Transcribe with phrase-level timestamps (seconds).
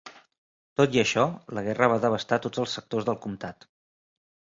[0.79, 1.25] Tot i això,
[1.57, 3.69] la guerra va devastar tots els sectors del comtat.